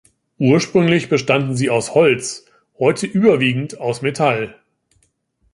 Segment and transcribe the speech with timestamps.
[0.39, 2.47] Ursprünglich bestanden sie aus Holz,
[2.79, 4.55] heute überwiegend aus Metall.